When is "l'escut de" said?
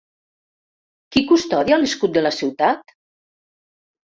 1.83-2.25